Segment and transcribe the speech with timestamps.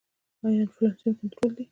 [0.45, 1.65] آیا انفلاسیون کنټرول دی؟